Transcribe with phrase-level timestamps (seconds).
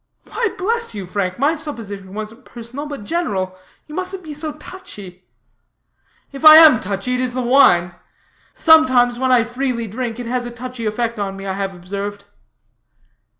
[0.23, 3.55] "Why, bless you, Frank, my supposition wasn't personal, but general.
[3.85, 5.27] You mustn't be so touchy."
[6.31, 7.93] "If I am touchy it is the wine.
[8.55, 12.25] Sometimes, when I freely drink, it has a touchy effect on me, I have observed."